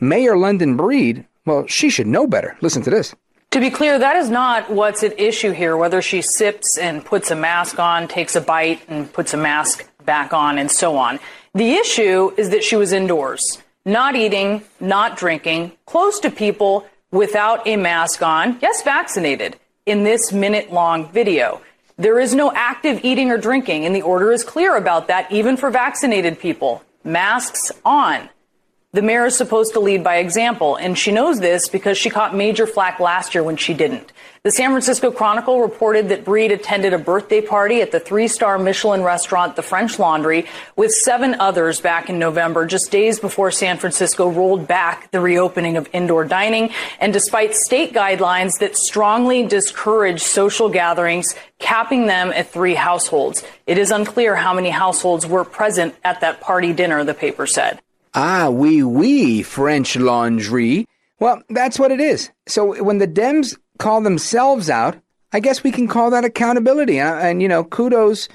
[0.00, 2.56] Mayor London Breed, well, she should know better.
[2.60, 3.14] Listen to this.
[3.52, 7.30] To be clear, that is not what's at issue here, whether she sips and puts
[7.30, 11.18] a mask on, takes a bite and puts a mask back on, and so on.
[11.54, 17.66] The issue is that she was indoors, not eating, not drinking, close to people without
[17.66, 21.60] a mask on, yes, vaccinated, in this minute long video.
[21.96, 25.56] There is no active eating or drinking, and the order is clear about that, even
[25.56, 26.82] for vaccinated people.
[27.04, 28.28] Masks on.
[28.96, 32.34] The mayor is supposed to lead by example, and she knows this because she caught
[32.34, 34.10] major flack last year when she didn't.
[34.42, 38.58] The San Francisco Chronicle reported that Breed attended a birthday party at the three star
[38.58, 43.76] Michelin restaurant, The French Laundry, with seven others back in November, just days before San
[43.76, 46.70] Francisco rolled back the reopening of indoor dining.
[46.98, 53.76] And despite state guidelines that strongly discourage social gatherings, capping them at three households, it
[53.76, 57.78] is unclear how many households were present at that party dinner, the paper said.
[58.18, 60.86] Ah, oui, oui, French laundry.
[61.20, 62.30] Well, that's what it is.
[62.48, 64.96] So when the Dems call themselves out,
[65.34, 66.98] I guess we can call that accountability.
[66.98, 68.30] And, and you know, kudos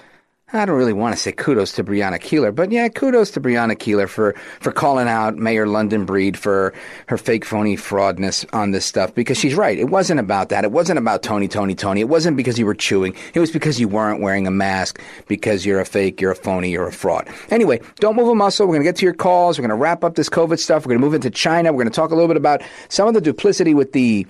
[0.54, 3.76] I don't really want to say kudos to Brianna Keilar, but yeah, kudos to Brianna
[3.76, 6.74] Keilar for, for calling out Mayor London Breed for
[7.08, 9.80] her fake, phony fraudness on this stuff because she's right.
[9.80, 10.66] It wasn't about that.
[10.66, 12.02] It wasn't about Tony, Tony, Tony.
[12.02, 13.16] It wasn't because you were chewing.
[13.34, 16.70] It was because you weren't wearing a mask because you're a fake, you're a phony,
[16.72, 17.30] you're a fraud.
[17.50, 18.68] Anyway, don't move a muscle.
[18.68, 19.58] We're going to get to your calls.
[19.58, 20.86] We're going to wrap up this COVID stuff.
[20.86, 21.72] We're going to move into China.
[21.72, 24.28] We're going to talk a little bit about some of the duplicity with the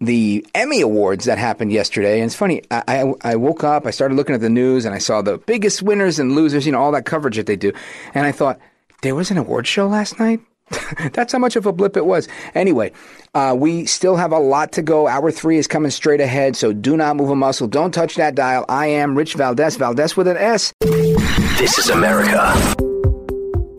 [0.00, 2.20] the Emmy Awards that happened yesterday.
[2.20, 4.94] And it's funny, I, I, I, woke up, I started looking at the news, and
[4.94, 7.72] I saw the biggest winners and losers, you know, all that coverage that they do.
[8.14, 8.58] And I thought,
[9.02, 10.40] there was an award show last night?
[11.12, 12.28] That's how much of a blip it was.
[12.54, 12.92] Anyway,
[13.34, 15.06] uh, we still have a lot to go.
[15.06, 17.68] Hour three is coming straight ahead, so do not move a muscle.
[17.68, 18.64] Don't touch that dial.
[18.68, 20.72] I am Rich Valdez, Valdez with an S.
[20.80, 22.85] This is America.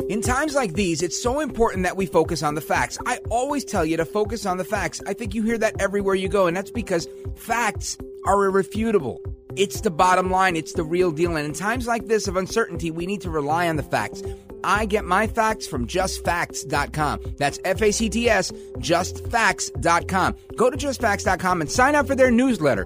[0.10, 2.98] In times like these, it's so important that we focus on the facts.
[3.06, 5.02] I always tell you to focus on the facts.
[5.06, 9.22] I think you hear that everywhere you go, and that's because facts are irrefutable.
[9.58, 11.36] It's the bottom line, it's the real deal.
[11.36, 14.24] And in times like this of uncertainty, we need to rely on the facts.
[14.64, 17.36] I get my facts from justfacts.com.
[17.38, 20.36] That's F A C T S, justfacts.com.
[20.56, 22.86] Go to justfacts.com and sign up for their newsletter.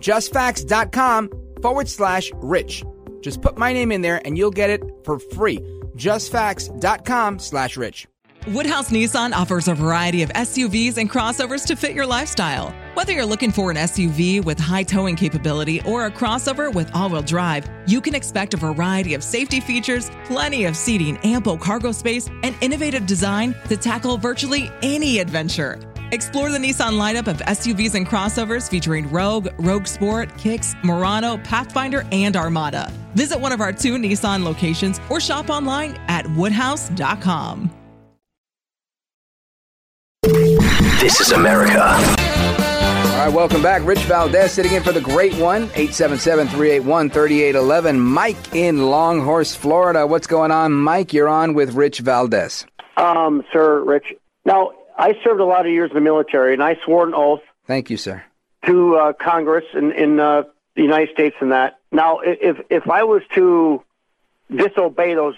[0.00, 2.84] Justfacts.com forward slash rich.
[3.20, 5.58] Just put my name in there and you'll get it for free
[5.96, 8.06] justfacts.com slash rich.
[8.48, 12.74] Woodhouse Nissan offers a variety of SUVs and crossovers to fit your lifestyle.
[12.92, 17.08] Whether you're looking for an SUV with high towing capability or a crossover with all
[17.08, 21.90] wheel drive, you can expect a variety of safety features, plenty of seating, ample cargo
[21.90, 25.80] space, and innovative design to tackle virtually any adventure.
[26.12, 32.06] Explore the Nissan lineup of SUVs and crossovers featuring Rogue, Rogue Sport, Kicks, Murano, Pathfinder,
[32.12, 32.92] and Armada.
[33.14, 37.70] Visit one of our two Nissan locations or shop online at woodhouse.com.
[40.22, 41.82] This is America.
[43.14, 43.84] All right, welcome back.
[43.84, 48.00] Rich Valdez sitting in for the great one, 877 381 3811.
[48.00, 50.06] Mike in Longhorse, Florida.
[50.06, 51.12] What's going on, Mike?
[51.12, 52.66] You're on with Rich Valdez.
[52.96, 54.14] Um, sir, Rich.
[54.44, 57.40] Now, I served a lot of years in the military, and I swore an oath.
[57.66, 58.22] Thank you, sir.
[58.66, 60.44] To uh, Congress in, in uh,
[60.76, 61.78] the United States and that.
[61.92, 63.82] Now, if if I was to
[64.54, 65.34] disobey those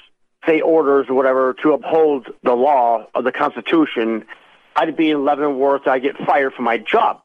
[0.46, 4.24] say orders or whatever to uphold the law of the Constitution,
[4.74, 5.86] I'd be in Leavenworth.
[5.86, 7.22] I get fired from my job,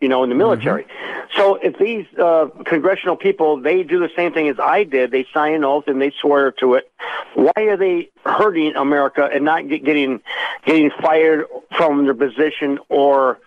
[0.00, 0.84] you know, in the military.
[0.84, 1.36] Mm-hmm.
[1.36, 5.26] So if these uh, congressional people they do the same thing as I did, they
[5.32, 6.90] sign an oath and they swear to it.
[7.34, 10.20] Why are they hurting America and not get, getting
[10.64, 13.38] getting fired from their position or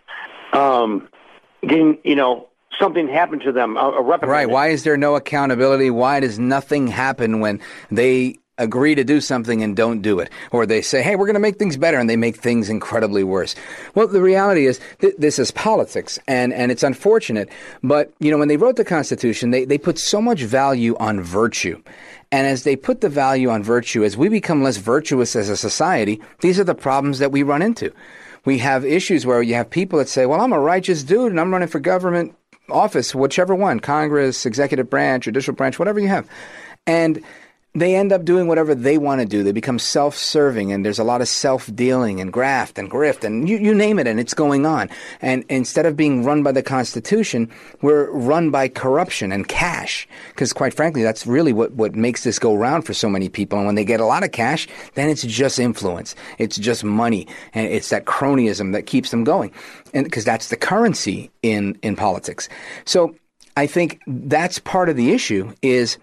[0.54, 1.10] um,
[1.62, 2.48] getting you know
[2.80, 6.88] something happened to them a, a right why is there no accountability why does nothing
[6.88, 7.60] happen when
[7.92, 10.30] they agree to do something and don't do it.
[10.52, 13.24] Or they say, hey, we're going to make things better, and they make things incredibly
[13.24, 13.56] worse.
[13.96, 17.50] Well, the reality is th- this is politics, and, and it's unfortunate.
[17.82, 21.22] But, you know, when they wrote the Constitution, they, they put so much value on
[21.22, 21.82] virtue.
[22.32, 25.58] And as they put the value on virtue, as we become less virtuous as a
[25.58, 27.94] society, these are the problems that we run into.
[28.46, 31.40] We have issues where you have people that say, well, I'm a righteous dude and
[31.40, 32.36] I'm running for government
[32.70, 36.28] office, whichever one, Congress, executive branch, judicial branch, whatever you have.
[36.88, 37.24] And
[37.76, 39.42] they end up doing whatever they want to do.
[39.42, 43.24] They become self serving, and there's a lot of self dealing and graft and grift,
[43.24, 44.90] and you, you name it, and it's going on.
[45.22, 47.50] And instead of being run by the Constitution,
[47.82, 50.08] we're run by corruption and cash.
[50.30, 53.58] Because, quite frankly, that's really what, what makes this go round for so many people.
[53.58, 57.28] And when they get a lot of cash, then it's just influence, it's just money,
[57.54, 59.52] and it's that cronyism that keeps them going.
[59.96, 62.50] And because that's the currency in, in politics.
[62.86, 63.16] So
[63.58, 65.98] I think that's part of the issue is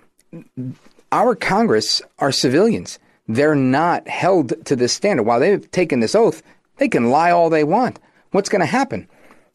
[1.13, 2.99] our Congress are civilians.
[3.29, 5.25] They're not held to this standard.
[5.25, 6.43] While they've taken this oath,
[6.79, 7.99] they can lie all they want.
[8.33, 9.09] What's going to happen?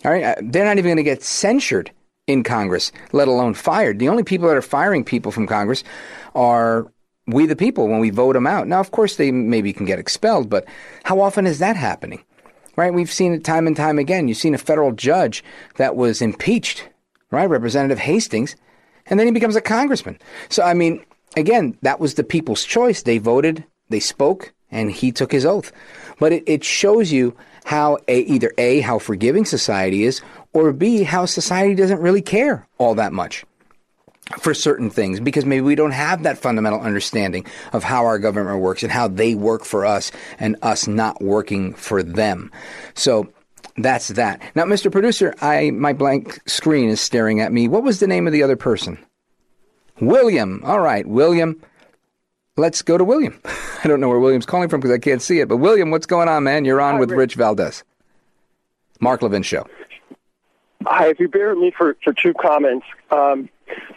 [0.04, 1.92] All right, uh, they're not even going to get censured
[2.28, 4.00] in Congress, let alone fired.
[4.00, 5.84] The only people that are firing people from Congress
[6.34, 6.92] are
[7.28, 8.68] we the people when we vote them out.
[8.68, 10.66] Now, of course, they maybe can get expelled, but
[11.04, 12.24] how often is that happening?
[12.76, 12.94] Right?
[12.94, 14.28] We've seen it time and time again.
[14.28, 15.44] You've seen a federal judge
[15.78, 16.88] that was impeached,
[17.32, 17.50] right?
[17.50, 18.56] Representative Hastings,
[19.06, 20.20] and then he becomes a congressman.
[20.50, 21.04] So, I mean,
[21.36, 23.04] again, that was the people's choice.
[23.04, 25.72] They voted, they spoke, and he took his oath.
[26.20, 30.22] But it, it shows you how a, either A, how forgiving society is,
[30.54, 33.46] or B, how society doesn't really care all that much
[34.40, 38.60] for certain things because maybe we don't have that fundamental understanding of how our government
[38.60, 42.52] works and how they work for us and us not working for them.
[42.96, 43.32] So
[43.78, 44.42] that's that.
[44.56, 44.92] Now, Mr.
[44.92, 47.68] Producer, I my blank screen is staring at me.
[47.68, 48.98] What was the name of the other person?
[50.00, 50.62] William.
[50.64, 51.62] All right, William.
[52.58, 53.40] Let's go to William.
[53.84, 55.48] I don't know where William's calling from because I can't see it.
[55.48, 56.66] But William, what's going on, man?
[56.66, 57.18] You're on Hi, with Rich.
[57.18, 57.84] Rich Valdez.
[59.00, 59.68] Mark Levin Show.
[60.86, 62.86] Hi, if you bear with me for, for two comments.
[63.12, 63.50] Um,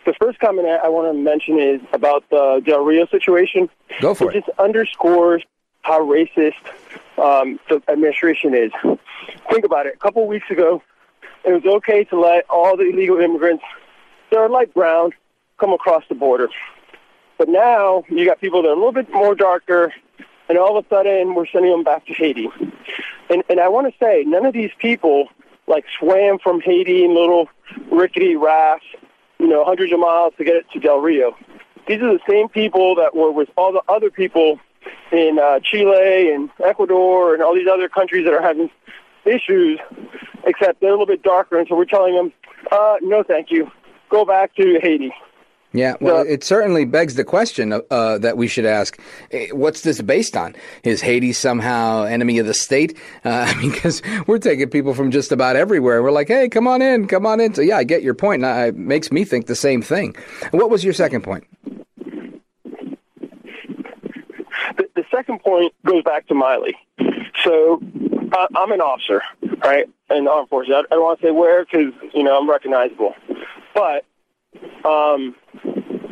[0.07, 3.69] the first comment I, want to mention is about the Del Rio situation.
[4.01, 4.37] Go for it.
[4.37, 5.45] It just underscores
[5.83, 6.55] how racist
[7.19, 8.73] um, the administration is.
[9.51, 9.95] Think about it.
[9.95, 10.83] A couple of weeks ago,
[11.45, 13.65] it was okay to let all the illegal immigrants
[14.31, 15.13] that are light brown
[15.59, 16.49] come across the border.
[17.37, 19.93] But now you got people that are a little bit more darker,
[20.49, 22.49] and all of a sudden we're sending them back to Haiti.
[23.31, 25.29] And, and I want to say, none of these people
[25.67, 27.49] like swam from Haiti in little
[27.93, 28.87] rickety rafts,
[29.39, 31.37] you know, hundreds of miles to get it to Del Rio.
[31.87, 34.59] These are the same people that were with all the other people
[35.13, 38.71] in uh, Chile and Ecuador and all these other countries that are having
[39.25, 39.79] issues,
[40.45, 41.59] except they're a little bit darker.
[41.59, 42.33] And so we're telling them,
[42.73, 43.71] uh, no, thank you.
[44.11, 45.13] Go back to Haiti.
[45.73, 48.99] Yeah, well, it certainly begs the question uh, that we should ask:
[49.33, 50.57] eh, What's this based on?
[50.83, 52.97] Is Haiti somehow enemy of the state?
[53.25, 56.03] Uh, because we're taking people from just about everywhere.
[56.03, 57.53] We're like, hey, come on in, come on in.
[57.53, 58.45] So yeah, I get your point.
[58.45, 60.17] And it makes me think the same thing.
[60.53, 61.45] What was your second point?
[64.77, 66.73] The, the second point goes back to Milley.
[67.45, 67.83] So
[68.33, 69.23] uh, I'm an officer,
[69.63, 70.73] right, in the armed forces.
[70.75, 73.15] I, I don't want to say where because you know I'm recognizable,
[73.75, 74.05] but
[74.85, 75.35] um,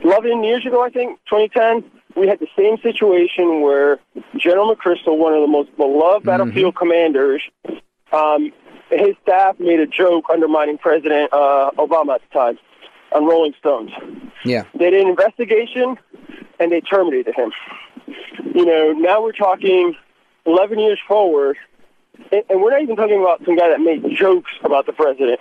[0.02, 3.98] 11 years ago, I think, 2010, we had the same situation where
[4.36, 6.28] General McChrystal, one of the most beloved mm-hmm.
[6.28, 7.42] battlefield commanders,
[8.12, 8.52] um,
[8.90, 12.58] his staff made a joke undermining President uh, Obama at the time
[13.12, 13.90] on Rolling Stones.
[14.44, 14.64] Yeah.
[14.78, 15.96] They did an investigation
[16.58, 17.52] and they terminated him.
[18.54, 19.94] You know, now we're talking
[20.46, 21.56] 11 years forward,
[22.32, 25.40] and, and we're not even talking about some guy that made jokes about the president.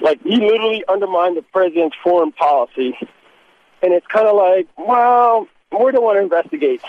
[0.00, 2.96] Like, he literally undermined the president's foreign policy
[3.82, 6.82] and it's kind of like, well, we don't want to investigate.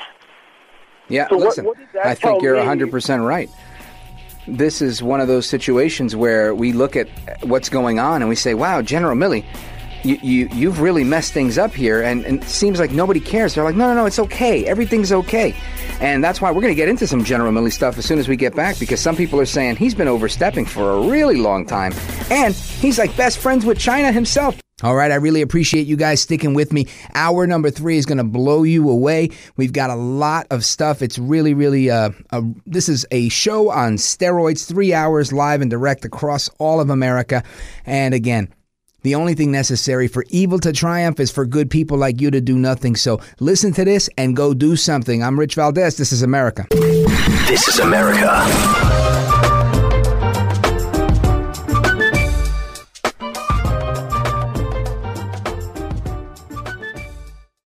[1.10, 3.50] Yeah, so listen, what, what I think you're 100% right.
[4.48, 7.08] This is one of those situations where we look at
[7.44, 9.46] what's going on and we say, wow, General Milley,
[10.04, 13.56] you, you, you've really messed things up here, and, and, it seems like nobody cares.
[13.56, 14.66] They're like, no, no, no, it's okay.
[14.66, 15.56] Everything's okay.
[16.00, 18.28] And that's why we're going to get into some General Milley stuff as soon as
[18.28, 21.66] we get back, because some people are saying he's been overstepping for a really long
[21.66, 21.94] time.
[22.30, 24.60] And he's like best friends with China himself.
[24.84, 26.86] All right, I really appreciate you guys sticking with me.
[27.16, 29.32] Hour number three is going to blow you away.
[29.56, 31.02] We've got a lot of stuff.
[31.02, 35.72] It's really, really, uh, a, this is a show on steroids, three hours live and
[35.72, 37.44] direct across all of America.
[37.88, 38.54] And again,
[39.08, 42.42] the only thing necessary for evil to triumph is for good people like you to
[42.42, 42.96] do nothing.
[42.96, 45.24] So listen to this and go do something.
[45.24, 45.96] I'm Rich Valdez.
[45.96, 46.68] This is America.
[46.72, 49.07] This is America.